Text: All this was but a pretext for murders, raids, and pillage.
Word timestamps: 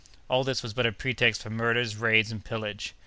All 0.31 0.43
this 0.43 0.63
was 0.63 0.73
but 0.73 0.87
a 0.87 0.91
pretext 0.91 1.43
for 1.43 1.51
murders, 1.51 1.95
raids, 1.95 2.31
and 2.31 2.43
pillage. 2.43 2.95